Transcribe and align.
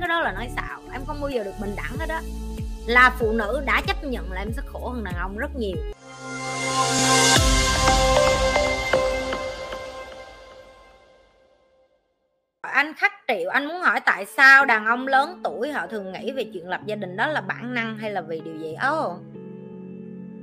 cái 0.00 0.08
đó 0.08 0.20
là 0.20 0.32
nói 0.32 0.48
xạo, 0.56 0.80
em 0.92 1.04
không 1.06 1.20
bao 1.20 1.30
giờ 1.30 1.44
được 1.44 1.54
bình 1.60 1.74
đẳng 1.76 1.98
hết 1.98 2.06
đó 2.08 2.20
là 2.86 3.16
phụ 3.18 3.32
nữ 3.32 3.62
đã 3.66 3.82
chấp 3.86 4.04
nhận 4.04 4.32
là 4.32 4.40
em 4.40 4.52
sẽ 4.52 4.62
khổ 4.66 4.88
hơn 4.88 5.04
đàn 5.04 5.14
ông 5.14 5.38
rất 5.38 5.56
nhiều. 5.56 5.76
Anh 12.60 12.94
khắc 12.94 13.12
triệu, 13.28 13.50
anh 13.50 13.66
muốn 13.66 13.80
hỏi 13.80 14.00
tại 14.00 14.26
sao 14.26 14.66
đàn 14.66 14.86
ông 14.86 15.06
lớn 15.06 15.40
tuổi 15.44 15.72
họ 15.72 15.86
thường 15.86 16.12
nghĩ 16.12 16.32
về 16.32 16.44
chuyện 16.52 16.68
lập 16.68 16.80
gia 16.86 16.96
đình 16.96 17.16
đó 17.16 17.26
là 17.26 17.40
bản 17.40 17.74
năng 17.74 17.98
hay 17.98 18.10
là 18.10 18.20
vì 18.20 18.40
điều 18.40 18.56
gì? 18.56 18.74
Ồ 18.82 19.06
oh. 19.06 19.20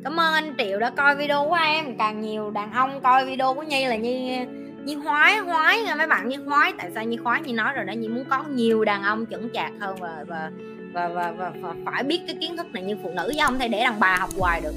cảm 0.04 0.20
ơn 0.20 0.34
anh 0.34 0.56
triệu 0.58 0.80
đã 0.80 0.90
coi 0.90 1.16
video 1.16 1.46
của 1.50 1.58
em. 1.66 1.98
Càng 1.98 2.22
nhiều 2.22 2.52
đàn 2.52 2.72
ông 2.74 3.02
coi 3.02 3.26
video 3.26 3.54
của 3.54 3.64
nhi 3.64 3.86
là 3.86 3.96
nhi 3.96 4.40
nhi 4.88 4.98
khoái 5.04 5.40
khoái 5.46 5.82
nha 5.82 5.96
mấy 5.96 6.08
bạn 6.08 6.30
nhi 6.30 6.38
khoái 6.48 6.74
tại 6.78 6.92
sao 6.96 7.04
nhi 7.04 7.18
khoái 7.24 7.42
nhi 7.42 7.54
nói 7.54 7.74
rồi 7.74 7.86
đó? 7.86 7.94
Nhi 7.94 8.08
muốn 8.08 8.26
có 8.30 8.44
nhiều 8.44 8.86
đàn 8.86 9.04
ông 9.04 9.26
chững 9.26 9.50
chạc 9.54 9.72
hơn 9.80 9.96
và 10.00 10.26
và 10.28 10.52
và, 10.94 11.08
và, 11.08 11.32
và, 11.32 11.52
và 11.62 11.74
phải 11.86 12.04
biết 12.04 12.22
cái 12.28 12.38
kiến 12.42 12.58
thức 12.58 12.68
này 12.74 12.84
như 12.84 12.96
phụ 13.04 13.12
nữ 13.16 13.32
chứ 13.36 13.42
không 13.46 13.60
thể 13.60 13.68
để 13.68 13.84
đàn 13.84 14.00
bà 14.00 14.16
học 14.16 14.30
hoài 14.40 14.62
được. 14.62 14.74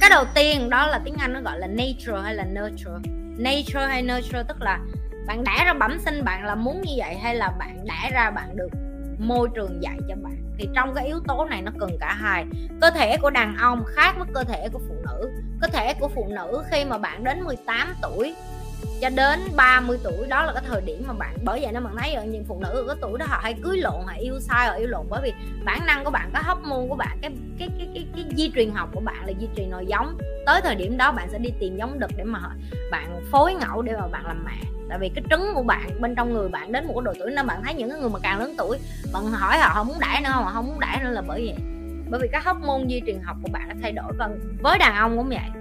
Cái 0.00 0.10
đầu 0.10 0.24
tiên 0.34 0.70
đó 0.70 0.86
là 0.86 1.00
tiếng 1.04 1.14
anh 1.18 1.32
nó 1.32 1.40
gọi 1.40 1.58
là 1.58 1.66
nature 1.66 2.22
hay 2.22 2.34
là 2.34 2.44
nurture? 2.44 3.10
Nature 3.38 3.86
hay 3.86 4.02
nurture 4.02 4.42
tức 4.48 4.56
là 4.60 4.78
bạn 5.26 5.44
đã 5.44 5.64
ra 5.64 5.72
bẩm 5.72 5.98
sinh 5.98 6.24
bạn 6.24 6.44
là 6.44 6.54
muốn 6.54 6.82
như 6.82 6.94
vậy 6.96 7.14
hay 7.22 7.34
là 7.34 7.50
bạn 7.58 7.86
đã 7.86 8.10
ra 8.12 8.30
bạn 8.30 8.56
được 8.56 8.70
môi 9.18 9.48
trường 9.54 9.82
dạy 9.82 9.96
cho 10.08 10.14
bạn? 10.22 10.36
Thì 10.58 10.68
trong 10.74 10.94
cái 10.94 11.06
yếu 11.06 11.20
tố 11.28 11.44
này 11.44 11.62
nó 11.62 11.72
cần 11.78 11.90
cả 12.00 12.14
hai. 12.20 12.44
Cơ 12.80 12.90
thể 12.90 13.16
của 13.16 13.30
đàn 13.30 13.56
ông 13.56 13.84
khác 13.86 14.14
với 14.18 14.28
cơ 14.34 14.44
thể 14.44 14.68
của 14.72 14.80
phụ 14.88 14.94
nữ. 15.02 15.30
Cơ 15.60 15.68
thể 15.68 15.94
của 16.00 16.08
phụ 16.08 16.26
nữ 16.30 16.62
khi 16.70 16.84
mà 16.84 16.98
bạn 16.98 17.24
đến 17.24 17.40
18 17.40 17.94
tuổi 18.02 18.34
cho 19.00 19.08
đến 19.08 19.40
30 19.56 19.98
tuổi 20.04 20.26
đó 20.28 20.42
là 20.42 20.52
cái 20.52 20.62
thời 20.68 20.80
điểm 20.80 21.04
mà 21.06 21.12
bạn 21.12 21.36
bởi 21.44 21.60
vậy 21.62 21.72
nó 21.72 21.80
bạn 21.80 21.96
thấy 21.96 22.12
ở 22.12 22.24
những 22.24 22.44
phụ 22.44 22.60
nữ 22.60 22.68
ở 22.68 22.84
cái 22.86 22.96
tuổi 23.00 23.18
đó 23.18 23.26
họ 23.28 23.40
hay 23.42 23.54
cưới 23.62 23.78
lộn 23.78 24.00
họ 24.06 24.12
yêu 24.18 24.40
sai 24.40 24.68
họ 24.68 24.74
yêu 24.74 24.88
lộn. 24.88 25.06
Bởi 25.10 25.20
vì 25.22 25.32
bản 25.64 25.86
năng 25.86 26.04
của 26.04 26.10
bạn 26.10 26.30
cái 26.32 26.42
hóc 26.42 26.62
môn 26.64 26.88
của 26.88 26.96
bạn 26.96 27.18
cái 27.22 27.30
cái 27.58 27.68
cái 27.78 27.88
cái, 27.94 28.06
cái 28.14 28.24
di 28.36 28.50
truyền 28.54 28.70
học 28.70 28.88
của 28.94 29.00
bạn 29.00 29.26
là 29.26 29.32
di 29.40 29.48
truyền 29.56 29.70
nòi 29.70 29.86
giống. 29.86 30.18
Tới 30.46 30.60
thời 30.64 30.74
điểm 30.74 30.96
đó 30.96 31.12
bạn 31.12 31.28
sẽ 31.32 31.38
đi 31.38 31.50
tìm 31.60 31.76
giống 31.76 31.98
đực 31.98 32.10
để 32.16 32.24
mà 32.24 32.40
bạn 32.90 33.20
phối 33.30 33.54
ngẫu 33.54 33.82
để 33.82 33.92
mà 34.00 34.06
bạn 34.06 34.26
làm 34.26 34.44
mẹ. 34.44 34.60
Tại 34.88 34.98
vì 34.98 35.08
cái 35.08 35.24
trứng 35.30 35.54
của 35.54 35.62
bạn 35.62 36.00
bên 36.00 36.14
trong 36.14 36.32
người 36.32 36.48
bạn 36.48 36.72
đến 36.72 36.86
một 36.86 36.92
cái 36.96 37.02
độ 37.04 37.12
tuổi 37.18 37.30
nên 37.30 37.46
bạn 37.46 37.62
thấy 37.64 37.74
những 37.74 38.00
người 38.00 38.10
mà 38.10 38.18
càng 38.22 38.38
lớn 38.38 38.54
tuổi 38.58 38.78
bạn 39.12 39.26
hỏi 39.26 39.58
họ 39.58 39.74
không 39.74 39.88
muốn 39.88 40.00
đẻ 40.00 40.20
nữa 40.22 40.30
không? 40.32 40.44
Họ 40.44 40.50
không 40.54 40.66
muốn 40.66 40.80
đẻ 40.80 41.00
nữa 41.02 41.10
là 41.10 41.22
bởi 41.22 41.40
vì 41.40 41.54
bởi 42.10 42.20
vì 42.22 42.28
các 42.32 42.44
hóc 42.44 42.56
môn 42.66 42.88
di 42.88 43.00
truyền 43.06 43.20
học 43.22 43.36
của 43.42 43.48
bạn 43.52 43.68
đã 43.68 43.74
thay 43.82 43.92
đổi 43.92 44.12
và 44.18 44.28
với 44.62 44.78
đàn 44.78 44.96
ông 44.96 45.16
cũng 45.16 45.28
vậy 45.28 45.59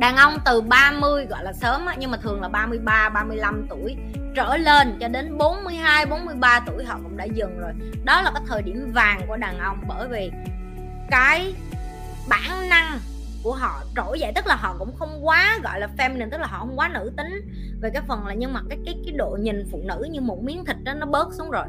đàn 0.00 0.16
ông 0.16 0.38
từ 0.44 0.60
30 0.60 1.26
gọi 1.26 1.44
là 1.44 1.52
sớm 1.52 1.86
á, 1.86 1.94
nhưng 1.98 2.10
mà 2.10 2.18
thường 2.18 2.40
là 2.40 2.48
33 2.48 3.08
35 3.08 3.66
tuổi 3.70 3.96
trở 4.36 4.56
lên 4.56 4.96
cho 5.00 5.08
đến 5.08 5.38
42 5.38 6.06
43 6.06 6.60
tuổi 6.66 6.84
họ 6.84 6.98
cũng 7.02 7.16
đã 7.16 7.24
dừng 7.24 7.58
rồi. 7.60 7.72
Đó 8.04 8.22
là 8.22 8.30
cái 8.34 8.42
thời 8.48 8.62
điểm 8.62 8.92
vàng 8.94 9.20
của 9.28 9.36
đàn 9.36 9.58
ông 9.58 9.84
bởi 9.88 10.08
vì 10.08 10.30
cái 11.10 11.54
bản 12.28 12.68
năng 12.68 12.98
của 13.42 13.52
họ 13.52 13.82
trỗi 13.96 14.20
dậy 14.20 14.32
tức 14.34 14.46
là 14.46 14.54
họ 14.54 14.76
cũng 14.78 14.96
không 14.96 15.26
quá 15.26 15.58
gọi 15.64 15.80
là 15.80 15.88
feminine 15.98 16.30
tức 16.30 16.40
là 16.40 16.46
họ 16.46 16.58
không 16.58 16.78
quá 16.78 16.88
nữ 16.88 17.12
tính 17.16 17.40
về 17.80 17.90
cái 17.94 18.02
phần 18.08 18.26
là 18.26 18.34
nhưng 18.34 18.52
mà 18.52 18.60
cái 18.68 18.78
cái 18.84 18.94
cái 19.04 19.14
độ 19.16 19.38
nhìn 19.40 19.68
phụ 19.72 19.80
nữ 19.84 20.06
như 20.10 20.20
một 20.20 20.42
miếng 20.42 20.64
thịt 20.64 20.76
đó 20.84 20.94
nó 20.94 21.06
bớt 21.06 21.34
xuống 21.34 21.50
rồi. 21.50 21.64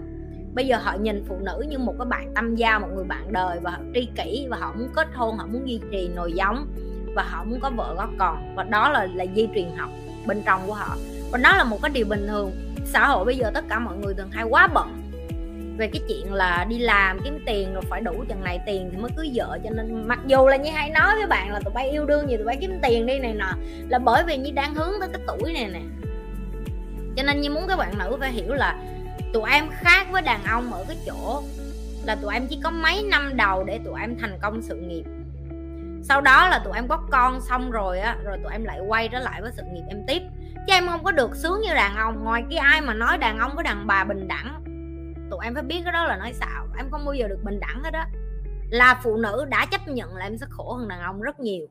Bây 0.53 0.67
giờ 0.67 0.77
họ 0.77 0.93
nhìn 0.93 1.25
phụ 1.27 1.35
nữ 1.39 1.65
như 1.69 1.77
một 1.77 1.95
cái 1.99 2.05
bạn 2.05 2.33
tâm 2.35 2.55
giao 2.55 2.79
một 2.79 2.87
người 2.95 3.03
bạn 3.03 3.33
đời 3.33 3.59
và 3.61 3.71
họ 3.71 3.77
tri 3.93 4.09
kỷ 4.15 4.47
và 4.49 4.57
họ 4.57 4.73
muốn 4.77 4.89
kết 4.95 5.07
hôn 5.13 5.37
họ 5.37 5.47
muốn 5.47 5.69
duy 5.69 5.79
trì 5.91 6.07
nồi 6.15 6.33
giống 6.33 6.67
và 7.15 7.23
họ 7.23 7.43
muốn 7.43 7.59
có 7.59 7.69
vợ 7.69 7.95
có 7.97 8.07
con. 8.17 8.55
Và 8.55 8.63
đó 8.63 8.89
là 8.89 9.07
là 9.13 9.25
di 9.35 9.47
truyền 9.55 9.71
học 9.77 9.89
bên 10.25 10.41
trong 10.45 10.61
của 10.67 10.73
họ. 10.73 10.97
Và 11.31 11.37
đó 11.37 11.55
là 11.57 11.63
một 11.63 11.81
cái 11.81 11.91
điều 11.93 12.05
bình 12.05 12.27
thường. 12.27 12.51
Xã 12.85 13.07
hội 13.07 13.25
bây 13.25 13.37
giờ 13.37 13.51
tất 13.53 13.65
cả 13.69 13.79
mọi 13.79 13.97
người 13.97 14.13
thường 14.13 14.31
hay 14.31 14.43
quá 14.43 14.67
bận 14.67 15.01
về 15.77 15.87
cái 15.87 16.01
chuyện 16.07 16.33
là 16.33 16.65
đi 16.69 16.77
làm, 16.77 17.19
kiếm 17.23 17.39
tiền, 17.45 17.73
rồi 17.73 17.83
phải 17.89 18.01
đủ 18.01 18.23
chừng 18.29 18.43
này 18.43 18.59
tiền 18.65 18.89
thì 18.91 18.97
mới 18.97 19.11
cưới 19.17 19.31
vợ. 19.33 19.59
Cho 19.63 19.69
nên 19.69 20.07
mặc 20.07 20.19
dù 20.27 20.47
là 20.47 20.57
như 20.57 20.71
hay 20.71 20.89
nói 20.89 21.15
với 21.15 21.27
bạn 21.27 21.51
là 21.51 21.59
tụi 21.59 21.73
bay 21.73 21.89
yêu 21.89 22.05
đương 22.05 22.29
gì, 22.29 22.37
tụi 22.37 22.45
bay 22.45 22.57
kiếm 22.61 22.79
tiền 22.83 23.05
đi 23.05 23.19
này 23.19 23.33
nọ, 23.33 23.53
là 23.89 23.99
bởi 23.99 24.23
vì 24.23 24.37
như 24.37 24.51
đang 24.51 24.75
hướng 24.75 24.91
tới 24.99 25.09
cái 25.13 25.21
tuổi 25.27 25.53
này 25.53 25.69
nè. 25.73 25.81
Cho 27.17 27.23
nên 27.23 27.41
như 27.41 27.49
muốn 27.49 27.67
các 27.67 27.75
bạn 27.75 27.97
nữ 27.99 28.17
phải 28.19 28.31
hiểu 28.31 28.53
là 28.53 28.75
tụi 29.33 29.51
em 29.51 29.69
khác 29.71 30.07
với 30.11 30.21
đàn 30.21 30.43
ông 30.43 30.73
ở 30.73 30.85
cái 30.87 30.97
chỗ 31.05 31.43
là 32.05 32.15
tụi 32.15 32.33
em 32.33 32.47
chỉ 32.47 32.59
có 32.63 32.69
mấy 32.69 33.03
năm 33.03 33.37
đầu 33.37 33.63
để 33.63 33.79
tụi 33.85 34.01
em 34.01 34.17
thành 34.17 34.37
công 34.41 34.61
sự 34.61 34.75
nghiệp 34.75 35.03
sau 36.03 36.21
đó 36.21 36.47
là 36.47 36.59
tụi 36.59 36.73
em 36.75 36.87
có 36.87 36.97
con 37.11 37.41
xong 37.41 37.71
rồi 37.71 37.99
á, 37.99 38.17
rồi 38.23 38.37
tụi 38.43 38.51
em 38.51 38.63
lại 38.63 38.79
quay 38.87 39.09
trở 39.09 39.19
lại 39.19 39.41
với 39.41 39.51
sự 39.55 39.63
nghiệp 39.71 39.83
em 39.89 40.03
tiếp. 40.07 40.21
Chứ 40.67 40.73
em 40.73 40.87
không 40.87 41.03
có 41.03 41.11
được 41.11 41.35
sướng 41.35 41.61
như 41.61 41.73
đàn 41.73 41.95
ông. 41.95 42.23
Ngoài 42.23 42.43
cái 42.49 42.59
ai 42.59 42.81
mà 42.81 42.93
nói 42.93 43.17
đàn 43.17 43.39
ông 43.39 43.51
với 43.55 43.63
đàn 43.63 43.87
bà 43.87 44.03
bình 44.03 44.27
đẳng, 44.27 44.63
tụi 45.31 45.39
em 45.43 45.53
phải 45.53 45.63
biết 45.63 45.81
cái 45.83 45.93
đó 45.93 46.05
là 46.05 46.17
nói 46.17 46.33
xạo. 46.33 46.67
Em 46.77 46.89
không 46.91 47.05
bao 47.05 47.13
giờ 47.13 47.27
được 47.27 47.39
bình 47.43 47.59
đẳng 47.59 47.83
hết 47.83 47.91
đó 47.91 48.05
là 48.69 48.99
phụ 49.03 49.17
nữ 49.17 49.45
đã 49.49 49.65
chấp 49.65 49.87
nhận 49.87 50.15
là 50.15 50.25
em 50.25 50.37
sẽ 50.37 50.45
khổ 50.49 50.73
hơn 50.73 50.87
đàn 50.87 51.01
ông 51.01 51.21
rất 51.21 51.39
nhiều. 51.39 51.67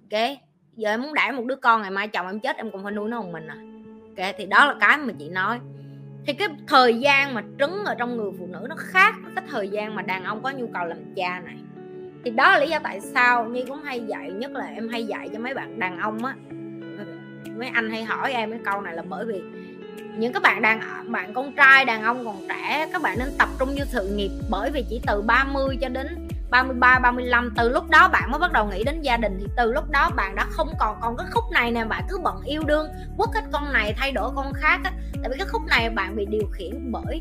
Ok? 0.00 0.20
Giờ 0.76 0.90
em 0.90 1.02
muốn 1.02 1.14
đẻ 1.14 1.32
một 1.32 1.44
đứa 1.46 1.56
con, 1.56 1.82
ngày 1.82 1.90
mai 1.90 2.08
chồng 2.08 2.26
em 2.26 2.40
chết, 2.40 2.56
em 2.56 2.70
cũng 2.70 2.82
phải 2.82 2.92
nuôi 2.92 3.08
nó 3.08 3.22
một 3.22 3.28
mình 3.32 3.48
à. 3.48 3.56
Ok? 4.02 4.34
Thì 4.38 4.46
đó 4.46 4.66
là 4.66 4.74
cái 4.80 4.98
mà 4.98 5.12
chị 5.18 5.28
nói. 5.28 5.60
Thì 6.26 6.32
cái 6.32 6.48
thời 6.68 7.00
gian 7.00 7.34
mà 7.34 7.42
trứng 7.58 7.84
ở 7.84 7.94
trong 7.94 8.16
người 8.16 8.30
phụ 8.38 8.46
nữ 8.46 8.66
nó 8.68 8.76
khác 8.78 9.14
với 9.22 9.32
cái 9.36 9.44
thời 9.50 9.68
gian 9.68 9.94
mà 9.94 10.02
đàn 10.02 10.24
ông 10.24 10.42
có 10.42 10.50
nhu 10.50 10.66
cầu 10.74 10.84
làm 10.84 11.14
cha 11.16 11.40
này 11.40 11.56
thì 12.24 12.30
đó 12.30 12.52
là 12.52 12.58
lý 12.58 12.68
do 12.68 12.78
tại 12.82 13.00
sao 13.00 13.44
như 13.44 13.64
cũng 13.68 13.82
hay 13.82 14.00
dạy, 14.00 14.30
nhất 14.30 14.50
là 14.50 14.64
em 14.64 14.88
hay 14.88 15.06
dạy 15.06 15.28
cho 15.32 15.38
mấy 15.38 15.54
bạn 15.54 15.78
đàn 15.78 15.98
ông 15.98 16.24
á. 16.24 16.34
Mấy 17.58 17.68
anh 17.68 17.90
hay 17.90 18.04
hỏi 18.04 18.32
em 18.32 18.50
cái 18.50 18.60
câu 18.64 18.80
này 18.80 18.94
là 18.94 19.02
bởi 19.08 19.24
vì 19.24 19.42
những 20.16 20.32
các 20.32 20.42
bạn 20.42 20.62
đàn, 20.62 20.80
bạn 21.12 21.34
con 21.34 21.52
trai, 21.56 21.84
đàn 21.84 22.02
ông 22.02 22.24
còn 22.24 22.48
trẻ, 22.48 22.88
các 22.92 23.02
bạn 23.02 23.18
nên 23.18 23.28
tập 23.38 23.48
trung 23.58 23.68
vô 23.78 23.84
sự 23.88 24.08
nghiệp. 24.08 24.30
Bởi 24.50 24.70
vì 24.70 24.84
chỉ 24.90 25.00
từ 25.06 25.22
30 25.22 25.78
cho 25.80 25.88
đến 25.88 26.28
33 26.50 26.98
35 26.98 27.54
từ 27.56 27.68
lúc 27.68 27.90
đó 27.90 28.08
bạn 28.08 28.30
mới 28.30 28.38
bắt 28.38 28.52
đầu 28.52 28.66
nghĩ 28.66 28.84
đến 28.84 29.02
gia 29.02 29.16
đình. 29.16 29.36
Thì 29.40 29.46
từ 29.56 29.72
lúc 29.72 29.90
đó 29.90 30.10
bạn 30.16 30.36
đã 30.36 30.46
không 30.50 30.68
còn 30.78 30.98
còn 31.00 31.16
cái 31.16 31.26
khúc 31.30 31.44
này 31.52 31.70
nè, 31.70 31.84
bạn 31.84 32.02
cứ 32.08 32.18
bận 32.18 32.42
yêu 32.44 32.62
đương, 32.66 32.88
quất 33.16 33.30
hết 33.34 33.42
con 33.52 33.72
này, 33.72 33.94
thay 33.96 34.12
đổi 34.12 34.30
con 34.36 34.52
khác 34.52 34.80
á. 34.84 34.92
Tại 35.22 35.30
vì 35.30 35.36
cái 35.38 35.46
khúc 35.46 35.62
này 35.66 35.90
bạn 35.90 36.16
bị 36.16 36.26
điều 36.26 36.46
khiển 36.52 36.92
bởi 36.92 37.20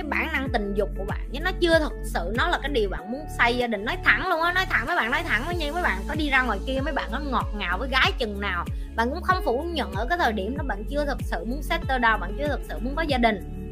cái 0.00 0.08
bản 0.10 0.32
năng 0.32 0.48
tình 0.52 0.74
dục 0.74 0.88
của 0.98 1.04
bạn. 1.04 1.28
Chứ 1.32 1.40
nó 1.40 1.50
chưa 1.60 1.78
thật 1.78 1.92
sự, 2.04 2.32
nó 2.36 2.48
là 2.48 2.58
cái 2.62 2.70
điều 2.72 2.88
bạn 2.90 3.12
muốn 3.12 3.26
xây 3.38 3.56
gia 3.56 3.66
đình. 3.66 3.84
Nói 3.84 3.96
thẳng 4.04 4.28
luôn 4.28 4.42
á, 4.42 4.52
nói 4.52 4.66
thẳng 4.70 4.86
với 4.86 4.96
bạn 4.96 5.10
nói 5.10 5.22
thẳng 5.22 5.42
với 5.46 5.56
nhau, 5.56 5.72
mấy 5.72 5.82
bạn 5.82 5.98
có 6.08 6.14
đi 6.14 6.30
ra 6.30 6.42
ngoài 6.42 6.58
kia, 6.66 6.80
mấy 6.84 6.92
bạn 6.92 7.08
có 7.12 7.18
ngọt 7.18 7.46
ngào 7.56 7.78
với 7.78 7.88
gái 7.88 8.12
chừng 8.18 8.40
nào, 8.40 8.64
bạn 8.96 9.10
cũng 9.10 9.22
không 9.22 9.44
phủ 9.44 9.62
nhận 9.62 9.92
ở 9.92 10.06
cái 10.08 10.18
thời 10.18 10.32
điểm 10.32 10.56
đó 10.56 10.64
bạn 10.68 10.84
chưa 10.90 11.04
thật 11.04 11.18
sự 11.20 11.44
muốn 11.44 11.62
settle 11.62 11.98
down 11.98 12.18
bạn 12.18 12.34
chưa 12.38 12.46
thật 12.46 12.60
sự 12.68 12.78
muốn 12.78 12.94
có 12.96 13.02
gia 13.02 13.18
đình. 13.18 13.68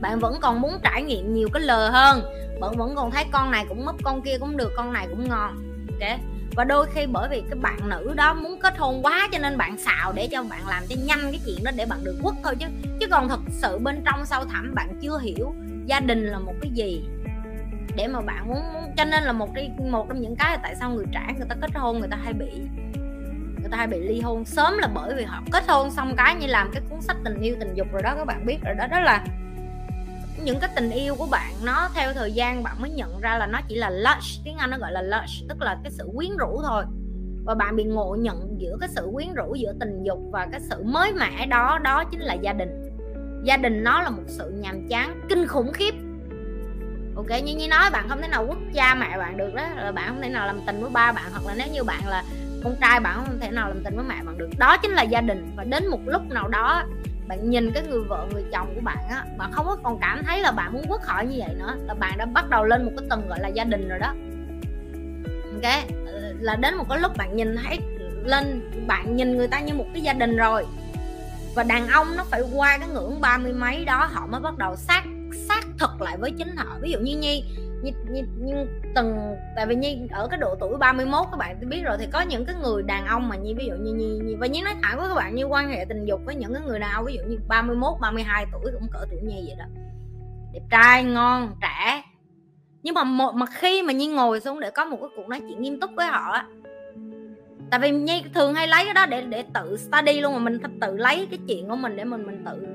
Bạn 0.00 0.18
vẫn 0.18 0.34
còn 0.40 0.60
muốn 0.60 0.78
trải 0.82 1.02
nghiệm 1.02 1.34
nhiều 1.34 1.48
cái 1.52 1.62
lờ 1.62 1.88
hơn, 1.88 2.22
bạn 2.60 2.76
vẫn 2.76 2.94
còn 2.96 3.10
thấy 3.10 3.24
con 3.32 3.50
này 3.50 3.64
cũng 3.68 3.84
mất, 3.84 3.94
con 4.02 4.22
kia 4.22 4.38
cũng 4.38 4.56
được, 4.56 4.72
con 4.76 4.92
này 4.92 5.06
cũng 5.10 5.28
ngon. 5.28 5.56
Ok? 6.00 6.18
Và 6.56 6.64
đôi 6.64 6.86
khi 6.94 7.06
bởi 7.06 7.28
vì 7.28 7.42
cái 7.50 7.58
bạn 7.62 7.88
nữ 7.88 8.12
đó 8.16 8.34
muốn 8.34 8.60
kết 8.60 8.78
hôn 8.78 9.02
quá 9.02 9.28
cho 9.32 9.38
nên 9.38 9.58
bạn 9.58 9.78
xạo 9.78 10.12
để 10.12 10.28
cho 10.32 10.42
bạn 10.42 10.68
làm 10.68 10.82
cho 10.88 10.96
nhanh 11.04 11.20
cái 11.22 11.40
chuyện 11.46 11.64
đó 11.64 11.70
để 11.76 11.86
bạn 11.86 12.04
được 12.04 12.18
quất 12.22 12.34
thôi 12.44 12.56
chứ. 12.58 12.66
Chứ 13.00 13.06
còn 13.10 13.28
thật 13.28 13.40
sự 13.50 13.78
bên 13.78 14.02
trong 14.04 14.26
sâu 14.26 14.44
thẳm 14.44 14.74
bạn 14.74 14.88
chưa 15.02 15.18
hiểu 15.18 15.54
gia 15.86 16.00
đình 16.00 16.26
là 16.26 16.38
một 16.38 16.54
cái 16.60 16.70
gì. 16.74 17.04
Để 17.96 18.06
mà 18.06 18.20
bạn 18.20 18.48
muốn, 18.48 18.72
muốn 18.72 18.92
cho 18.96 19.04
nên 19.04 19.22
là 19.22 19.32
một 19.32 19.48
cái 19.54 19.70
một 19.90 20.06
trong 20.08 20.20
những 20.20 20.36
cái 20.36 20.50
là 20.50 20.58
tại 20.62 20.76
sao 20.76 20.90
người 20.90 21.06
trẻ 21.12 21.34
người 21.38 21.46
ta 21.48 21.56
kết 21.60 21.70
hôn 21.74 21.98
người 21.98 22.08
ta 22.08 22.18
hay 22.24 22.32
bị 22.32 22.50
người 23.60 23.70
ta 23.70 23.76
hay 23.76 23.86
bị 23.86 23.98
ly 24.00 24.20
hôn 24.20 24.44
sớm 24.44 24.78
là 24.78 24.88
bởi 24.94 25.14
vì 25.14 25.24
họ 25.24 25.42
kết 25.52 25.64
hôn 25.68 25.90
xong 25.90 26.14
cái 26.16 26.34
như 26.34 26.46
làm 26.46 26.70
cái 26.72 26.82
cuốn 26.90 27.00
sách 27.00 27.16
tình 27.24 27.40
yêu 27.40 27.56
tình 27.60 27.74
dục 27.74 27.86
rồi 27.92 28.02
đó 28.02 28.14
các 28.16 28.24
bạn 28.24 28.46
biết 28.46 28.58
rồi 28.64 28.74
đó. 28.74 28.86
Đó 28.86 29.00
là 29.00 29.24
những 30.44 30.60
cái 30.60 30.70
tình 30.74 30.90
yêu 30.90 31.14
của 31.14 31.26
bạn 31.30 31.52
nó 31.64 31.88
theo 31.94 32.12
thời 32.12 32.32
gian 32.32 32.62
bạn 32.62 32.76
mới 32.80 32.90
nhận 32.90 33.20
ra 33.20 33.38
là 33.38 33.46
nó 33.46 33.60
chỉ 33.68 33.74
là 33.74 33.90
lush, 33.90 34.44
tiếng 34.44 34.56
anh 34.56 34.70
nó 34.70 34.78
gọi 34.78 34.92
là 34.92 35.02
lush, 35.02 35.48
tức 35.48 35.60
là 35.60 35.78
cái 35.82 35.92
sự 35.92 36.08
quyến 36.16 36.30
rũ 36.36 36.60
thôi. 36.62 36.84
Và 37.44 37.54
bạn 37.54 37.76
bị 37.76 37.84
ngộ 37.84 38.16
nhận 38.20 38.56
giữa 38.60 38.76
cái 38.80 38.88
sự 38.88 39.10
quyến 39.12 39.34
rũ 39.34 39.54
giữa 39.54 39.72
tình 39.80 40.02
dục 40.04 40.18
và 40.32 40.46
cái 40.52 40.60
sự 40.60 40.82
mới 40.82 41.12
mẻ 41.12 41.46
đó 41.46 41.78
đó 41.84 42.04
chính 42.04 42.20
là 42.20 42.34
gia 42.34 42.52
đình. 42.52 42.68
Gia 43.44 43.56
đình 43.56 43.84
nó 43.84 44.02
là 44.02 44.10
một 44.10 44.22
sự 44.26 44.50
nhàm 44.50 44.88
chán, 44.88 45.20
kinh 45.28 45.46
khủng 45.46 45.72
khiếp. 45.72 45.94
Ok 47.16 47.42
như 47.44 47.56
như 47.56 47.68
nói 47.68 47.90
bạn 47.90 48.08
không 48.08 48.22
thể 48.22 48.28
nào 48.28 48.46
quốc 48.48 48.58
cha 48.74 48.94
mẹ 48.94 49.18
bạn 49.18 49.36
được 49.36 49.54
đó, 49.54 49.68
là 49.76 49.92
bạn 49.92 50.08
không 50.08 50.22
thể 50.22 50.28
nào 50.28 50.46
làm 50.46 50.60
tình 50.66 50.80
với 50.80 50.90
ba 50.90 51.12
bạn, 51.12 51.24
hoặc 51.32 51.46
là 51.46 51.54
nếu 51.58 51.66
như 51.72 51.84
bạn 51.84 52.08
là 52.08 52.24
con 52.64 52.76
trai 52.80 53.00
bạn 53.00 53.14
không 53.14 53.40
thể 53.40 53.50
nào 53.50 53.68
làm 53.68 53.84
tình 53.84 53.96
với 53.96 54.04
mẹ 54.08 54.14
bạn 54.24 54.38
được. 54.38 54.50
Đó 54.58 54.76
chính 54.76 54.90
là 54.90 55.02
gia 55.02 55.20
đình. 55.20 55.52
Và 55.56 55.64
đến 55.64 55.86
một 55.86 56.00
lúc 56.06 56.22
nào 56.30 56.48
đó 56.48 56.84
bạn 57.32 57.50
nhìn 57.50 57.72
cái 57.72 57.82
người 57.82 58.00
vợ, 58.08 58.26
người 58.32 58.44
chồng 58.52 58.74
của 58.74 58.80
bạn 58.80 59.08
á 59.10 59.24
bạn 59.38 59.52
không 59.52 59.66
có 59.66 59.76
còn 59.82 59.98
cảm 60.00 60.22
thấy 60.24 60.40
là 60.40 60.50
bạn 60.50 60.72
muốn 60.72 60.86
quất 60.88 61.00
họ 61.04 61.20
như 61.20 61.36
vậy 61.38 61.54
nữa, 61.58 61.74
là 61.86 61.94
bạn 61.94 62.18
đã 62.18 62.24
bắt 62.24 62.50
đầu 62.50 62.64
lên 62.64 62.84
một 62.84 62.90
cái 62.98 63.06
tầng 63.10 63.28
gọi 63.28 63.40
là 63.40 63.48
gia 63.48 63.64
đình 63.64 63.88
rồi 63.88 63.98
đó. 63.98 64.14
Ok 65.52 65.72
ờ, 66.06 66.32
là 66.40 66.56
đến 66.56 66.74
một 66.74 66.84
cái 66.88 66.98
lúc 66.98 67.16
bạn 67.16 67.36
nhìn 67.36 67.56
thấy 67.56 67.78
lên, 68.24 68.70
bạn 68.86 69.16
nhìn 69.16 69.36
người 69.36 69.48
ta 69.48 69.60
như 69.60 69.74
một 69.74 69.86
cái 69.92 70.02
gia 70.02 70.12
đình 70.12 70.36
rồi. 70.36 70.66
Và 71.54 71.62
đàn 71.62 71.88
ông 71.88 72.16
nó 72.16 72.24
phải 72.24 72.42
qua 72.54 72.78
cái 72.78 72.88
ngưỡng 72.88 73.20
ba 73.20 73.38
mươi 73.38 73.52
mấy 73.52 73.84
đó, 73.84 74.08
họ 74.12 74.26
mới 74.26 74.40
bắt 74.40 74.58
đầu 74.58 74.76
xác 74.76 75.02
xác 75.48 75.62
thực 75.78 76.02
lại 76.02 76.16
với 76.16 76.30
chính 76.30 76.56
họ. 76.56 76.76
Ví 76.82 76.90
dụ 76.90 76.98
như 76.98 77.16
nhi 77.16 77.44
như, 77.82 77.90
như, 78.10 78.22
như 78.38 78.66
từng 78.94 79.36
tại 79.56 79.66
vì 79.66 79.74
như 79.74 79.88
ở 80.10 80.28
cái 80.28 80.38
độ 80.38 80.54
tuổi 80.60 80.78
31 80.78 81.26
các 81.30 81.36
bạn 81.36 81.68
biết 81.68 81.82
rồi 81.84 81.96
thì 81.98 82.06
có 82.12 82.20
những 82.20 82.44
cái 82.46 82.54
người 82.62 82.82
đàn 82.82 83.06
ông 83.06 83.28
mà 83.28 83.36
như 83.36 83.54
ví 83.58 83.66
dụ 83.66 83.74
như 83.74 83.94
như, 83.94 84.20
như 84.24 84.36
và 84.40 84.46
như 84.46 84.62
nói 84.62 84.74
thẳng 84.82 84.98
với 84.98 85.08
các 85.08 85.14
bạn 85.14 85.34
như 85.34 85.44
quan 85.44 85.68
hệ 85.68 85.84
tình 85.88 86.04
dục 86.04 86.20
với 86.24 86.34
những 86.34 86.54
cái 86.54 86.62
người 86.66 86.78
nào 86.78 87.04
ví 87.04 87.14
dụ 87.16 87.22
như 87.28 87.38
31 87.48 87.94
32 88.00 88.46
tuổi 88.52 88.72
cũng 88.72 88.88
cỡ 88.92 89.06
tuổi 89.10 89.20
nhi 89.22 89.44
vậy 89.46 89.56
đó. 89.58 89.64
Đẹp 90.52 90.62
trai 90.70 91.04
ngon 91.04 91.56
trẻ. 91.60 92.02
Nhưng 92.82 92.94
mà 92.94 93.04
một 93.04 93.34
mà 93.34 93.46
khi 93.46 93.82
mà 93.82 93.92
nhi 93.92 94.06
ngồi 94.06 94.40
xuống 94.40 94.60
để 94.60 94.70
có 94.70 94.84
một 94.84 94.96
cái 95.00 95.10
cuộc 95.16 95.28
nói 95.28 95.40
chuyện 95.40 95.62
nghiêm 95.62 95.80
túc 95.80 95.90
với 95.96 96.06
họ 96.06 96.32
á 96.32 96.46
tại 97.72 97.80
vì 97.80 97.90
nhi 97.90 98.22
thường 98.34 98.54
hay 98.54 98.68
lấy 98.68 98.84
cái 98.84 98.94
đó 98.94 99.06
để 99.06 99.22
để 99.22 99.44
tự 99.54 99.76
study 99.76 100.20
luôn 100.20 100.32
mà 100.32 100.38
mình 100.38 100.58
tự 100.80 100.96
lấy 100.96 101.26
cái 101.30 101.38
chuyện 101.48 101.68
của 101.68 101.76
mình 101.76 101.96
để 101.96 102.04
mình 102.04 102.26
mình 102.26 102.44
tự 102.46 102.66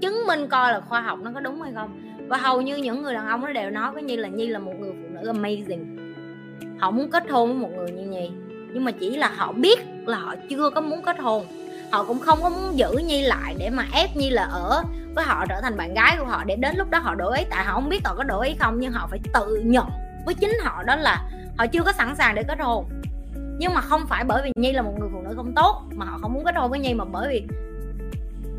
chứng 0.00 0.26
minh 0.26 0.48
coi 0.48 0.72
là 0.72 0.80
khoa 0.80 1.00
học 1.00 1.18
nó 1.22 1.30
có 1.34 1.40
đúng 1.40 1.62
hay 1.62 1.72
không 1.74 2.11
và 2.28 2.36
hầu 2.36 2.60
như 2.60 2.76
những 2.76 3.02
người 3.02 3.14
đàn 3.14 3.26
ông 3.26 3.40
nó 3.40 3.52
đều 3.52 3.70
nói 3.70 3.92
với 3.92 4.02
nhi 4.02 4.16
là 4.16 4.28
nhi 4.28 4.46
là 4.46 4.58
một 4.58 4.72
người 4.78 4.92
phụ 4.92 5.08
nữ 5.10 5.32
amazing. 5.32 5.84
Họ 6.78 6.90
muốn 6.90 7.10
kết 7.10 7.30
hôn 7.30 7.48
với 7.48 7.58
một 7.58 7.70
người 7.76 7.90
như 7.90 8.04
nhi. 8.04 8.30
Nhưng 8.72 8.84
mà 8.84 8.90
chỉ 8.90 9.16
là 9.16 9.28
họ 9.36 9.52
biết 9.52 9.78
là 10.06 10.16
họ 10.16 10.34
chưa 10.50 10.70
có 10.70 10.80
muốn 10.80 11.02
kết 11.02 11.18
hôn. 11.18 11.46
Họ 11.92 12.04
cũng 12.04 12.18
không 12.18 12.38
có 12.42 12.48
muốn 12.48 12.78
giữ 12.78 12.92
nhi 13.06 13.22
lại 13.22 13.54
để 13.58 13.70
mà 13.70 13.86
ép 13.92 14.16
nhi 14.16 14.30
là 14.30 14.42
ở 14.42 14.82
với 15.14 15.24
họ, 15.24 15.44
trở 15.48 15.60
thành 15.62 15.76
bạn 15.76 15.94
gái 15.94 16.16
của 16.18 16.24
họ 16.24 16.44
để 16.44 16.56
đến 16.56 16.76
lúc 16.76 16.90
đó 16.90 16.98
họ 16.98 17.14
đổi 17.14 17.38
ý. 17.38 17.44
Tại 17.50 17.64
họ 17.64 17.74
không 17.74 17.88
biết 17.88 18.00
họ 18.04 18.14
có 18.14 18.24
đổi 18.24 18.48
ý 18.48 18.54
không, 18.60 18.80
nhưng 18.80 18.92
họ 18.92 19.06
phải 19.10 19.20
tự 19.34 19.60
nhận 19.64 19.86
với 20.26 20.34
chính 20.34 20.52
họ 20.62 20.82
đó 20.82 20.96
là 20.96 21.30
họ 21.58 21.66
chưa 21.66 21.82
có 21.82 21.92
sẵn 21.92 22.16
sàng 22.16 22.34
để 22.34 22.42
kết 22.42 22.60
hôn. 22.60 22.84
Nhưng 23.58 23.74
mà 23.74 23.80
không 23.80 24.06
phải 24.08 24.24
bởi 24.24 24.42
vì 24.44 24.52
nhi 24.60 24.72
là 24.72 24.82
một 24.82 24.94
người 25.00 25.08
phụ 25.12 25.20
nữ 25.22 25.32
không 25.36 25.52
tốt 25.56 25.82
mà 25.94 26.06
họ 26.06 26.18
không 26.22 26.34
muốn 26.34 26.44
kết 26.44 26.56
hôn 26.56 26.70
với 26.70 26.80
nhi, 26.80 26.94
mà 26.94 27.04
bởi 27.04 27.28
vì 27.28 27.42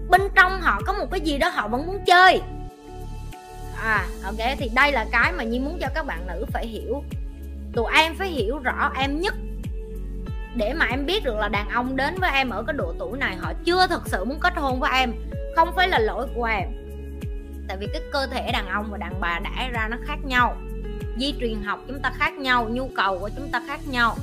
bên 0.09 0.21
trong 0.35 0.61
họ 0.61 0.81
có 0.85 0.93
một 0.93 1.05
cái 1.11 1.19
gì 1.19 1.37
đó 1.37 1.49
họ 1.49 1.67
vẫn 1.67 1.85
muốn 1.87 1.99
chơi 2.05 2.41
à 3.83 4.05
ok. 4.23 4.57
Thì 4.57 4.69
đây 4.75 4.91
là 4.91 5.05
cái 5.11 5.31
mà 5.31 5.43
nhi 5.43 5.59
muốn 5.59 5.77
cho 5.81 5.87
các 5.95 6.05
bạn 6.05 6.27
nữ 6.27 6.45
phải 6.51 6.67
hiểu. 6.67 7.03
Tụi 7.73 7.85
em 7.95 8.15
phải 8.15 8.27
hiểu 8.27 8.59
rõ 8.59 8.91
em 8.99 9.21
nhất. 9.21 9.33
Để 10.55 10.73
mà 10.73 10.85
em 10.85 11.05
biết 11.05 11.23
được 11.23 11.35
là 11.35 11.47
đàn 11.47 11.69
ông 11.69 11.95
đến 11.95 12.15
với 12.19 12.31
em 12.33 12.49
ở 12.49 12.63
cái 12.63 12.73
độ 12.73 12.93
tuổi 12.99 13.17
này, 13.17 13.35
họ 13.35 13.53
chưa 13.65 13.87
thực 13.87 14.07
sự 14.07 14.25
muốn 14.25 14.39
kết 14.39 14.53
hôn 14.55 14.79
với 14.79 14.91
em. 14.93 15.13
Không 15.55 15.75
phải 15.75 15.87
là 15.87 15.99
lỗi 15.99 16.27
của 16.35 16.43
em. 16.43 16.69
Tại 17.67 17.77
vì 17.77 17.87
cái 17.93 18.01
cơ 18.11 18.27
thể 18.27 18.51
đàn 18.51 18.67
ông 18.67 18.87
và 18.91 18.97
đàn 18.97 19.21
bà 19.21 19.39
đã 19.39 19.69
ra 19.73 19.87
nó 19.87 19.97
khác 20.05 20.17
nhau. 20.25 20.57
Di 21.19 21.33
truyền 21.39 21.63
học 21.63 21.79
chúng 21.87 21.99
ta 21.99 22.11
khác 22.15 22.33
nhau, 22.33 22.69
nhu 22.69 22.89
cầu 22.95 23.19
của 23.19 23.29
chúng 23.35 23.49
ta 23.51 23.61
khác 23.67 23.79
nhau, 23.87 24.17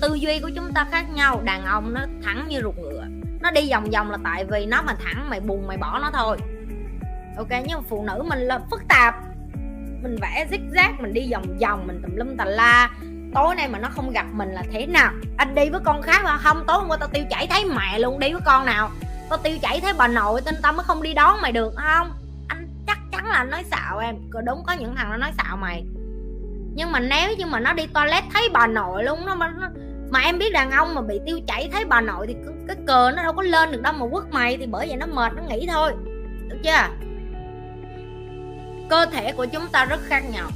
tư 0.00 0.14
duy 0.14 0.40
của 0.40 0.50
chúng 0.56 0.72
ta 0.72 0.86
khác 0.90 1.04
nhau. 1.14 1.40
Đàn 1.44 1.64
ông 1.64 1.94
nó 1.94 2.00
thẳng 2.22 2.46
như 2.48 2.60
ruột 2.62 2.78
ngựa. 2.78 3.04
Nó 3.40 3.50
đi 3.50 3.70
vòng 3.70 3.90
vòng 3.90 4.10
là 4.10 4.18
tại 4.24 4.44
vì 4.44 4.66
nó 4.66 4.82
mà 4.82 4.94
thẳng, 5.04 5.30
mày 5.30 5.40
buồn 5.40 5.66
mày 5.66 5.76
bỏ 5.76 5.98
nó 5.98 6.10
thôi 6.12 6.38
ok 7.36 7.48
nhưng 7.50 7.78
mà 7.78 7.84
phụ 7.88 8.04
nữ 8.04 8.24
mình 8.28 8.38
là 8.38 8.60
phức 8.70 8.82
tạp. 8.88 9.14
Mình 10.02 10.16
vẽ 10.20 10.46
zig 10.50 10.70
zag 10.70 10.92
mình 11.02 11.12
đi 11.12 11.32
vòng 11.32 11.58
vòng 11.60 11.86
mình 11.86 12.02
tùm 12.02 12.16
lum 12.16 12.36
tà 12.36 12.44
la. 12.44 12.90
Tối 13.34 13.54
nay 13.54 13.68
mà 13.68 13.78
nó 13.78 13.88
không 13.90 14.10
gặp 14.10 14.26
mình 14.32 14.48
là 14.48 14.62
thế 14.72 14.86
nào? 14.86 15.12
Anh 15.36 15.54
đi 15.54 15.70
với 15.70 15.80
con 15.84 16.02
khác 16.02 16.20
mà 16.24 16.36
không 16.36 16.64
tối 16.66 16.76
hôm 16.76 16.88
qua 16.88 16.96
tao 16.96 17.08
tiêu 17.08 17.24
chảy 17.30 17.46
thấy 17.46 17.64
mẹ 17.64 17.98
luôn 17.98 18.18
đi 18.18 18.32
với 18.32 18.42
con 18.44 18.64
nào? 18.64 18.90
Tao 19.28 19.38
tiêu 19.38 19.58
chảy 19.62 19.80
thấy 19.80 19.92
bà 19.98 20.08
nội 20.08 20.40
tin 20.40 20.54
tao 20.62 20.72
mới 20.72 20.84
không 20.84 21.02
đi 21.02 21.14
đón 21.14 21.40
mày 21.42 21.52
được 21.52 21.72
không? 21.76 22.12
Anh 22.48 22.68
chắc 22.86 22.98
chắn 23.12 23.26
là 23.26 23.44
nói 23.44 23.64
xạo 23.70 23.98
em. 23.98 24.16
Đúng 24.44 24.62
có 24.66 24.72
những 24.72 24.94
thằng 24.96 25.10
nó 25.10 25.16
nói 25.16 25.30
xạo 25.38 25.56
mày. 25.56 25.84
Nhưng 26.74 26.92
mà 26.92 27.00
nếu 27.00 27.30
như 27.38 27.46
mà 27.46 27.60
nó 27.60 27.72
đi 27.72 27.86
toilet 27.86 28.24
thấy 28.32 28.48
bà 28.52 28.66
nội 28.66 29.04
luôn 29.04 29.26
nó 29.26 29.34
mà 29.34 29.48
nó, 29.60 29.68
mà 30.10 30.20
em 30.20 30.38
biết 30.38 30.52
đàn 30.52 30.70
ông 30.70 30.94
mà 30.94 31.02
bị 31.02 31.20
tiêu 31.26 31.40
chảy 31.46 31.68
thấy 31.72 31.84
bà 31.84 32.00
nội 32.00 32.26
thì 32.26 32.36
cái 32.68 32.76
cờ 32.86 33.12
nó 33.16 33.22
đâu 33.22 33.32
có 33.32 33.42
lên 33.42 33.72
được 33.72 33.82
đâu 33.82 33.92
mà 33.92 34.06
quất 34.10 34.24
mày 34.30 34.56
thì 34.56 34.66
bởi 34.66 34.88
vậy 34.88 34.96
nó 34.96 35.06
mệt 35.06 35.32
nó 35.36 35.42
nghỉ 35.42 35.66
thôi. 35.72 35.92
Được 36.48 36.58
chưa? 36.64 37.09
Cơ 38.90 39.06
thể 39.06 39.32
của 39.32 39.46
chúng 39.46 39.68
ta 39.72 39.84
rất 39.84 40.00
khác 40.04 40.22
nhau. 40.32 40.50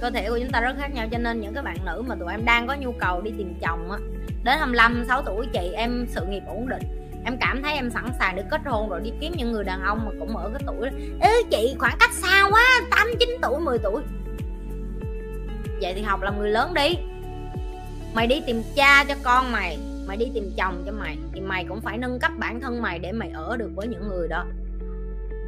Cơ 0.00 0.10
thể 0.10 0.28
của 0.28 0.38
chúng 0.38 0.50
ta 0.52 0.60
rất 0.60 0.76
khác 0.78 0.94
nhau, 0.94 1.06
cho 1.12 1.18
nên 1.18 1.40
những 1.40 1.54
cái 1.54 1.62
bạn 1.62 1.76
nữ 1.86 2.02
mà 2.06 2.14
tụi 2.14 2.32
em 2.32 2.44
đang 2.44 2.66
có 2.66 2.74
nhu 2.74 2.92
cầu 2.92 3.20
đi 3.22 3.32
tìm 3.38 3.54
chồng 3.60 3.90
á, 3.90 3.98
đến 4.44 4.58
25 4.58 5.04
6 5.08 5.22
tuổi, 5.22 5.46
chị 5.52 5.72
em 5.74 6.06
sự 6.08 6.26
nghiệp 6.26 6.42
ổn 6.46 6.68
định. 6.68 6.82
Em 7.24 7.36
cảm 7.40 7.62
thấy 7.62 7.74
em 7.74 7.90
sẵn 7.90 8.04
sàng 8.18 8.36
để 8.36 8.44
kết 8.50 8.60
hôn 8.64 8.88
rồi 8.88 9.00
đi 9.04 9.10
kiếm 9.20 9.32
những 9.36 9.52
người 9.52 9.64
đàn 9.64 9.82
ông 9.82 10.00
mà 10.04 10.10
cũng 10.18 10.36
ở 10.36 10.50
cái 10.54 10.62
tuổi 10.66 10.90
đó. 10.90 10.96
Ê, 11.20 11.42
chị 11.50 11.76
khoảng 11.78 11.96
cách 12.00 12.12
xa 12.12 12.48
quá, 12.50 12.80
tám 12.90 13.06
chín 13.20 13.28
tuổi 13.42 13.60
10 13.60 13.78
tuổi. 13.78 14.02
Vậy 15.80 15.94
thì 15.94 16.02
học 16.02 16.22
làm 16.22 16.38
người 16.38 16.50
lớn 16.50 16.74
đi. 16.74 16.98
Mày 18.14 18.26
đi 18.26 18.42
tìm 18.46 18.62
cha 18.76 19.04
cho 19.04 19.14
con 19.22 19.52
mày 19.52 19.78
mày 20.06 20.16
đi 20.16 20.30
tìm 20.34 20.52
chồng 20.56 20.82
cho 20.86 20.92
mày, 20.92 21.16
thì 21.32 21.40
mày 21.40 21.64
cũng 21.64 21.80
phải 21.80 21.98
nâng 21.98 22.18
cấp 22.18 22.32
bản 22.38 22.60
thân 22.60 22.82
mày 22.82 22.98
để 22.98 23.12
mày 23.12 23.30
ở 23.30 23.56
được 23.56 23.70
với 23.74 23.86
những 23.86 24.08
người 24.08 24.28
đó. 24.28 24.44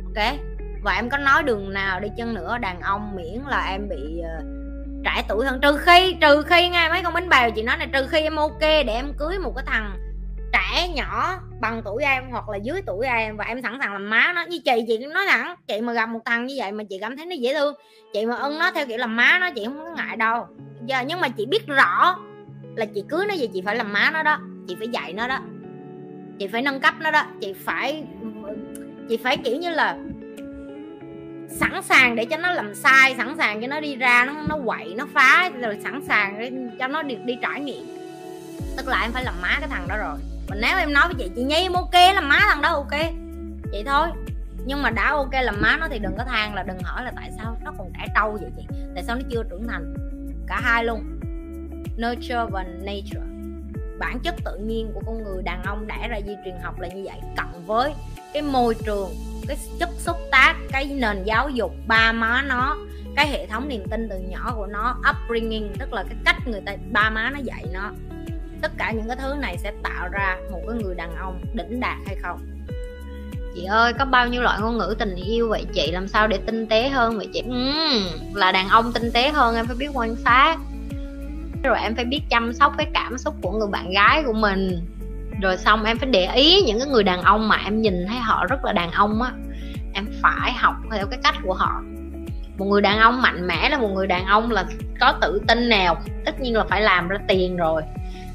Ok? 0.05 0.56
Và 0.87 0.93
em 0.93 1.11
có 1.11 1.19
nói 1.19 1.43
đường 1.43 1.73
nào 1.73 2.01
đi 2.01 2.09
chân 2.17 2.35
nữa 2.35 2.59
đàn 2.61 2.81
ông 2.81 3.17
miễn 3.17 3.43
là 3.49 3.69
em 3.71 3.89
bị 3.89 4.21
ờ, 4.21 4.39
uh, 4.39 5.05
trẻ 5.05 5.25
tuổi 5.29 5.47
hơn. 5.47 5.61
Trừ 5.63 5.77
khi 5.77 6.17
trừ 6.21 6.43
khi 6.43 6.69
ngay 6.69 6.91
mấy 6.91 7.03
con 7.03 7.15
bánh 7.15 7.29
bèo 7.29 7.51
chị 7.51 7.63
nói 7.63 7.77
này 7.77 7.89
trừ 7.93 8.07
khi 8.07 8.21
em 8.21 8.37
ok 8.37 8.61
để 8.61 8.93
em 8.95 9.13
cưới 9.19 9.39
một 9.39 9.53
cái 9.57 9.65
thằng 9.67 9.97
trẻ 10.53 10.89
nhỏ 10.89 11.41
bằng 11.61 11.83
tuổi 11.85 12.03
em 12.03 12.31
hoặc 12.31 12.49
là 12.49 12.57
dưới 12.57 12.83
tuổi 12.87 13.07
em 13.07 13.37
và 13.37 13.45
em 13.45 13.63
sẵn 13.63 13.79
sàng 13.83 13.93
làm 13.93 14.11
má 14.11 14.33
nó. 14.35 14.45
Như 14.49 14.59
chị 14.65 14.85
chị 14.87 14.99
nói 14.99 15.25
thẳng 15.29 15.55
chị 15.67 15.81
mà 15.81 15.93
gặp 15.93 16.09
một 16.09 16.21
thằng 16.25 16.47
như 16.47 16.55
vậy 16.59 16.73
mà 16.73 16.85
chị 16.91 16.99
cảm 17.01 17.17
thấy 17.17 17.27
nó 17.27 17.35
dễ 17.35 17.55
thương 17.55 17.75
chị 18.13 18.27
mà 18.27 18.37
ưng 18.37 18.59
nó 18.59 18.71
theo 18.71 18.87
kiểu 18.87 18.99
làm 18.99 19.17
má 19.17 19.39
nó 19.41 19.51
chị 19.51 19.65
không 19.65 19.79
có 19.85 19.91
ngại 19.97 20.17
đâu. 20.17 20.47
Giờ 20.85 21.01
nhưng 21.07 21.21
mà 21.21 21.29
chị 21.29 21.47
biết 21.47 21.67
rõ 21.67 22.19
là 22.77 22.87
chị 22.95 23.05
cưới 23.09 23.27
nó 23.27 23.35
gì 23.35 23.47
chị 23.47 23.63
phải 23.65 23.77
làm 23.77 23.93
má 23.93 24.11
nó 24.13 24.23
đó 24.23 24.39
chị 24.69 24.77
phải 24.79 24.89
dạy 24.89 25.13
nó 25.13 25.29
đó 25.29 25.39
chị 26.39 26.47
phải 26.47 26.63
nâng 26.63 26.81
cấp 26.81 26.95
nó 27.01 27.11
đó 27.11 27.23
chị 27.41 27.53
phải 27.65 28.05
chị 29.09 29.17
phải 29.17 29.37
kiểu 29.37 29.57
như 29.57 29.71
là 29.71 29.97
sẵn 31.61 31.83
sàng 31.83 32.17
để 32.17 32.25
cho 32.25 32.37
nó 32.37 32.53
làm 32.53 32.75
sai, 32.75 33.15
sẵn 33.17 33.35
sàng 33.39 33.61
cho 33.61 33.67
nó 33.67 33.81
đi 33.81 33.97
ra, 33.97 34.25
nó 34.25 34.35
nó 34.49 34.59
quậy, 34.65 34.95
nó 34.97 35.07
phá, 35.15 35.51
rồi 35.61 35.79
sẵn 35.83 36.03
sàng 36.09 36.39
để 36.39 36.53
cho 36.79 36.89
nó 36.89 37.03
được 37.03 37.19
đi 37.25 37.39
trải 37.43 37.61
nghiệm. 37.61 37.87
Tức 38.77 38.89
là 38.89 39.03
em 39.03 39.13
phải 39.13 39.25
làm 39.25 39.35
má 39.43 39.57
cái 39.61 39.69
thằng 39.69 39.89
đó 39.89 39.97
rồi. 39.97 40.19
Mà 40.49 40.57
nếu 40.61 40.79
em 40.79 40.93
nói 40.93 41.05
với 41.07 41.15
chị 41.19 41.31
chị 41.37 41.43
nhi 41.43 41.55
em 41.55 41.73
ok 41.73 41.95
làm 42.15 42.29
má 42.29 42.39
thằng 42.41 42.63
đó, 42.63 42.69
ok. 42.69 43.01
Vậy 43.73 43.83
thôi. 43.87 44.09
Nhưng 44.67 44.83
mà 44.83 44.91
đã 44.91 45.11
ok 45.11 45.33
làm 45.33 45.61
má 45.61 45.77
nó 45.81 45.89
thì 45.91 45.99
đừng 45.99 46.15
có 46.19 46.25
than 46.25 46.55
là 46.55 46.63
đừng 46.63 46.79
hỏi 46.83 47.05
là 47.05 47.13
tại 47.17 47.31
sao 47.37 47.57
nó 47.65 47.73
còn 47.79 47.93
trẻ 47.95 48.07
trâu 48.15 48.39
vậy 48.41 48.51
chị. 48.57 48.63
Tại 48.95 49.05
sao 49.05 49.17
nó 49.17 49.23
chưa 49.31 49.43
trưởng 49.51 49.69
thành? 49.69 49.95
Cả 50.47 50.61
hai 50.63 50.85
luôn. 50.85 51.21
Nurture 51.97 52.45
và 52.51 52.65
nature. 52.83 53.27
Bản 53.99 54.19
chất 54.23 54.35
tự 54.45 54.59
nhiên 54.59 54.91
của 54.95 55.01
con 55.07 55.23
người 55.23 55.43
đàn 55.43 55.63
ông 55.63 55.87
đã 55.87 56.09
ra 56.09 56.21
di 56.27 56.33
truyền 56.45 56.55
học 56.63 56.81
là 56.81 56.89
như 56.89 57.03
vậy. 57.05 57.17
Cộng 57.37 57.67
với 57.67 57.93
cái 58.33 58.43
môi 58.43 58.75
trường 58.85 59.11
cái 59.49 59.57
chất 59.79 59.89
xúc 59.99 60.17
tác 60.31 60.55
cái 60.71 60.87
nền 60.87 61.25
giáo 61.25 61.49
dục 61.49 61.75
ba 61.87 62.13
má 62.13 62.45
nó 62.49 62.77
cái 63.17 63.29
hệ 63.29 63.47
thống 63.47 63.69
niềm 63.69 63.85
tin 63.91 64.09
từ 64.11 64.19
nhỏ 64.19 64.53
của 64.57 64.67
nó 64.67 64.97
upbringing 65.11 65.73
tức 65.79 65.93
là 65.93 66.03
cái 66.03 66.17
cách 66.25 66.37
người 66.49 66.61
ta 66.67 66.73
ba 66.93 67.11
má 67.11 67.31
nó 67.31 67.39
dạy 67.39 67.65
nó. 67.73 67.91
Tất 68.63 68.73
cả 68.79 68.93
những 68.93 69.09
cái 69.09 69.17
thứ 69.17 69.35
này 69.41 69.59
sẽ 69.59 69.73
tạo 69.83 70.09
ra 70.09 70.37
một 70.53 70.61
cái 70.69 70.83
người 70.83 70.95
đàn 70.95 71.17
ông 71.17 71.41
đỉnh 71.55 71.81
đạt 71.81 71.97
hay 72.07 72.17
không? 72.23 72.41
Chị 73.55 73.65
ơi 73.65 73.93
có 73.99 74.05
bao 74.05 74.29
nhiêu 74.29 74.43
loại 74.43 74.61
ngôn 74.61 74.79
ngữ 74.79 74.95
tình 74.99 75.15
yêu 75.15 75.49
vậy 75.49 75.67
chị? 75.75 75.91
Làm 75.93 76.09
sao 76.09 76.29
để 76.29 76.39
tinh 76.47 76.67
tế 76.67 76.89
hơn 76.89 77.19
vậy 77.19 77.29
chị? 77.33 77.43
Ừ, 77.51 78.01
là 78.35 78.53
đàn 78.53 78.69
ông 78.69 78.93
tinh 78.93 79.11
tế 79.15 79.31
hơn 79.31 79.57
em 79.57 79.67
phải 79.67 79.77
biết 79.77 79.89
quan 79.95 80.17
sát. 80.17 80.57
Rồi 81.63 81.79
em 81.81 81.95
phải 81.95 82.05
biết 82.05 82.21
chăm 82.31 82.53
sóc 82.53 82.73
cái 82.79 82.87
cảm 82.95 83.19
xúc 83.19 83.35
của 83.43 83.53
người 83.53 83.69
bạn 83.69 83.91
gái 83.91 84.23
của 84.27 84.33
mình 84.33 84.81
rồi 85.43 85.57
xong 85.57 85.85
em 85.85 85.99
phải 85.99 86.09
để 86.11 86.35
ý 86.35 86.63
những 86.63 86.79
cái 86.79 86.89
người 86.89 87.03
đàn 87.03 87.23
ông 87.23 87.49
mà 87.49 87.57
em 87.65 87.83
nhìn 87.83 88.07
thấy 88.09 88.19
họ 88.19 88.47
rất 88.47 88.65
là 88.65 88.73
đàn 88.73 88.91
ông 88.91 89.23
á. 89.23 89.33
Em 89.95 90.07
phải 90.23 90.53
học 90.53 90.75
theo 90.91 91.07
cái 91.07 91.19
cách 91.23 91.35
của 91.43 91.55
họ. 91.55 91.83
Một 92.59 92.65
người 92.65 92.81
đàn 92.81 92.99
ông 92.99 93.23
mạnh 93.23 93.47
mẽ 93.47 93.69
là 93.69 93.79
một 93.79 93.89
người 93.95 94.07
đàn 94.07 94.27
ông 94.27 94.51
là 94.51 94.65
có 95.01 95.13
tự 95.21 95.41
tin 95.49 95.69
nào, 95.69 95.97
tất 96.25 96.41
nhiên 96.41 96.57
là 96.57 96.65
phải 96.65 96.81
làm 96.81 97.09
ra 97.09 97.19
tiền 97.29 97.57
rồi. 97.57 97.83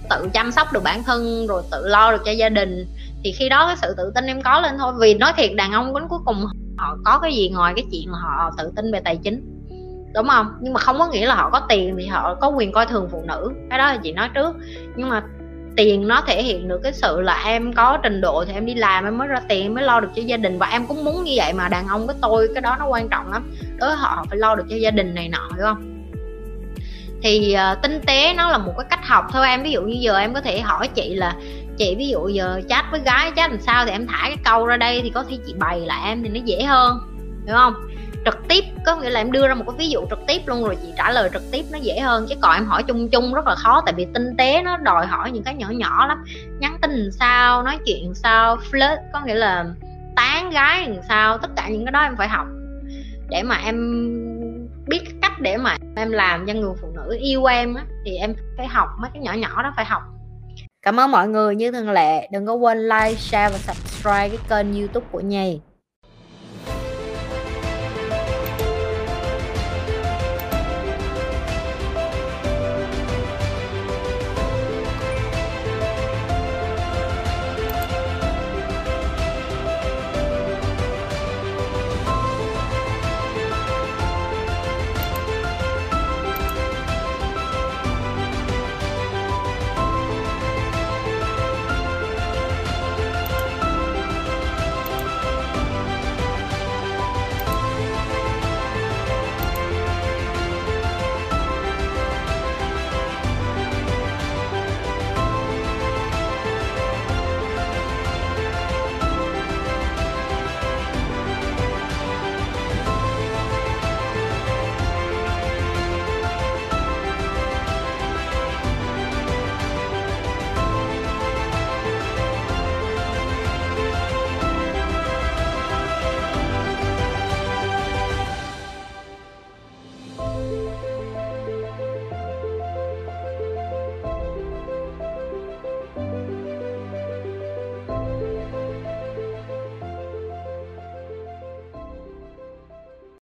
Tự 0.09 0.29
chăm 0.33 0.51
sóc 0.51 0.73
được 0.73 0.83
bản 0.83 1.03
thân, 1.03 1.47
rồi 1.47 1.63
tự 1.71 1.87
lo 1.87 2.11
được 2.11 2.21
cho 2.25 2.31
gia 2.31 2.49
đình. 2.49 2.85
Thì 3.23 3.31
khi 3.31 3.49
đó 3.49 3.67
cái 3.67 3.75
sự 3.77 3.93
tự 3.97 4.11
tin 4.15 4.25
em 4.25 4.41
có 4.41 4.59
lên 4.59 4.77
thôi. 4.77 4.93
Vì 4.99 5.13
nói 5.13 5.33
thiệt, 5.37 5.51
đàn 5.55 5.71
ông 5.71 5.93
đến 5.93 6.07
cuối 6.09 6.19
cùng 6.25 6.45
họ 6.77 6.97
có 7.05 7.19
cái 7.19 7.35
gì 7.35 7.49
ngoài 7.49 7.73
cái 7.75 7.85
chuyện 7.91 8.11
mà 8.11 8.17
họ 8.21 8.51
tự 8.57 8.71
tin 8.75 8.91
về 8.91 8.99
tài 8.99 9.17
chính. 9.17 9.47
Đúng 10.13 10.27
không? 10.27 10.47
Nhưng 10.61 10.73
mà 10.73 10.79
không 10.79 10.99
có 10.99 11.07
nghĩa 11.07 11.25
là 11.25 11.35
họ 11.35 11.49
có 11.49 11.61
tiền 11.69 11.95
thì 11.99 12.07
họ 12.07 12.35
có 12.41 12.47
quyền 12.47 12.71
coi 12.71 12.85
thường 12.85 13.07
phụ 13.11 13.23
nữ. 13.27 13.51
Cái 13.69 13.79
đó 13.79 13.85
là 13.85 13.97
chị 14.03 14.11
nói 14.11 14.29
trước. 14.33 14.55
Nhưng 14.95 15.09
mà 15.09 15.23
tiền 15.75 16.07
nó 16.07 16.21
thể 16.27 16.43
hiện 16.43 16.67
được 16.67 16.79
cái 16.83 16.93
sự 16.93 17.21
là 17.21 17.43
em 17.45 17.73
có 17.73 17.97
trình 18.03 18.21
độ 18.21 18.45
thì 18.45 18.53
em 18.53 18.65
đi 18.65 18.73
làm 18.73 19.05
em 19.05 19.17
mới 19.17 19.27
ra 19.27 19.39
tiền 19.49 19.65
em 19.65 19.73
mới 19.73 19.83
lo 19.83 19.99
được 19.99 20.09
cho 20.15 20.21
gia 20.21 20.37
đình. 20.37 20.57
Và 20.59 20.67
em 20.67 20.87
cũng 20.87 21.03
muốn 21.03 21.23
như 21.23 21.33
vậy 21.35 21.53
mà 21.53 21.69
đàn 21.69 21.87
ông 21.87 22.07
với 22.07 22.15
tôi 22.21 22.49
cái 22.53 22.61
đó 22.61 22.75
nó 22.79 22.87
quan 22.87 23.09
trọng 23.09 23.31
lắm. 23.31 23.51
Đối 23.77 23.89
với 23.89 23.97
họ 23.97 24.25
phải 24.29 24.39
lo 24.39 24.55
được 24.55 24.65
cho 24.69 24.75
gia 24.75 24.91
đình 24.91 25.15
này 25.15 25.29
nọ 25.29 25.49
hiểu 25.55 25.65
không? 25.65 26.07
Thì 27.23 27.55
uh, 27.71 27.81
tinh 27.81 28.01
tế 28.05 28.33
nó 28.33 28.51
là 28.51 28.57
một 28.57 28.73
cái 28.77 28.87
cách 28.89 29.07
học 29.07 29.25
thôi 29.31 29.47
em. 29.47 29.63
Ví 29.63 29.71
dụ 29.71 29.81
như 29.81 29.97
giờ 29.99 30.17
em 30.17 30.33
có 30.33 30.41
thể 30.41 30.61
hỏi 30.61 30.87
chị 30.87 31.15
là 31.15 31.35
chị 31.77 31.95
ví 31.95 32.07
dụ 32.09 32.27
giờ 32.27 32.61
chat 32.69 32.85
với 32.91 32.99
gái 33.05 33.31
chat 33.35 33.51
làm 33.51 33.61
sao? 33.61 33.85
Thì 33.85 33.91
em 33.91 34.07
thả 34.07 34.19
cái 34.23 34.37
câu 34.43 34.65
ra 34.65 34.77
đây 34.77 35.01
thì 35.03 35.09
có 35.09 35.23
thể 35.23 35.37
chị 35.47 35.53
bày 35.59 35.79
lại 35.79 36.01
em 36.05 36.23
thì 36.23 36.29
nó 36.29 36.39
dễ 36.45 36.63
hơn 36.63 36.97
hiểu 37.45 37.55
không? 37.55 37.73
Trực 38.25 38.37
tiếp, 38.47 38.63
có 38.85 38.95
nghĩa 38.95 39.09
là 39.09 39.19
em 39.19 39.31
đưa 39.31 39.47
ra 39.47 39.53
một 39.53 39.63
cái 39.67 39.75
ví 39.77 39.89
dụ 39.89 40.05
trực 40.09 40.19
tiếp 40.27 40.41
luôn 40.45 40.63
rồi 40.63 40.77
chị 40.81 40.93
trả 40.97 41.11
lời 41.11 41.29
trực 41.33 41.51
tiếp 41.51 41.65
nó 41.71 41.77
dễ 41.77 41.99
hơn. 41.99 42.25
Chứ 42.29 42.35
còn 42.41 42.53
em 42.53 42.65
hỏi 42.65 42.83
chung 42.83 43.09
chung 43.09 43.33
rất 43.33 43.47
là 43.47 43.55
khó, 43.55 43.81
tại 43.85 43.93
vì 43.97 44.07
tinh 44.13 44.37
tế 44.37 44.61
nó 44.61 44.77
đòi 44.77 45.05
hỏi 45.05 45.31
những 45.31 45.43
cái 45.43 45.55
nhỏ 45.55 45.69
nhỏ 45.69 46.05
lắm. 46.07 46.23
Nhắn 46.59 46.77
tin 46.81 46.91
làm 46.91 47.11
sao, 47.11 47.63
nói 47.63 47.77
chuyện 47.85 48.05
làm 48.05 48.15
sao, 48.15 48.57
flirt, 48.71 48.97
có 49.13 49.21
nghĩa 49.25 49.35
là 49.35 49.65
tán 50.15 50.49
gái 50.49 50.89
làm 50.89 50.99
sao, 51.07 51.37
tất 51.37 51.49
cả 51.55 51.69
những 51.69 51.85
cái 51.85 51.91
đó 51.91 52.01
em 52.01 52.15
phải 52.17 52.27
học. 52.27 52.47
Để 53.29 53.43
mà 53.43 53.55
em 53.65 53.77
biết 54.87 55.01
cách 55.21 55.39
để 55.39 55.57
mà 55.57 55.77
em 55.95 56.11
làm 56.11 56.45
cho 56.47 56.53
người 56.53 56.73
phụ 56.81 56.87
nữ 56.95 57.17
yêu 57.19 57.45
em 57.45 57.75
á, 57.75 57.83
thì 58.05 58.15
em 58.15 58.33
phải 58.57 58.67
học 58.67 58.89
mấy 58.99 59.09
cái 59.13 59.23
nhỏ 59.23 59.33
nhỏ 59.33 59.63
đó 59.63 59.73
phải 59.75 59.85
học. 59.85 60.01
Cảm 60.81 60.99
ơn 60.99 61.11
mọi 61.11 61.27
người, 61.27 61.55
như 61.55 61.71
thường 61.71 61.89
lệ, 61.89 62.29
đừng 62.31 62.45
có 62.45 62.53
quên 62.53 62.77
like, 62.77 63.15
share 63.15 63.49
và 63.53 63.57
subscribe 63.57 64.29
cái 64.29 64.37
kênh 64.49 64.79
youtube 64.79 65.07
của 65.11 65.19
nhì 65.19 65.59